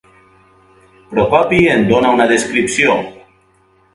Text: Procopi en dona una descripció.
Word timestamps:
Procopi 1.11 1.59
en 1.75 1.85
dona 1.93 2.15
una 2.19 2.27
descripció. 2.33 2.99